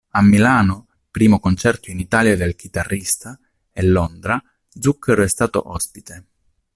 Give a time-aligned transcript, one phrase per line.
[0.13, 3.39] A Milano, primo concerto in Italia del chitarrista,
[3.71, 6.25] e Londra Zucchero è stato ospite.